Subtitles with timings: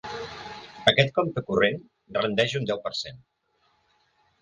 [0.91, 1.79] Aquest compte corrent
[2.19, 3.25] rendeix un deu per cent.